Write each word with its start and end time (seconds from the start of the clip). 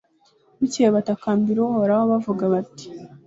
bukeye, 0.59 0.89
batakambira 0.95 1.59
uhoraho, 1.61 2.03
bavuga 2.11 2.43
bati 2.53 2.85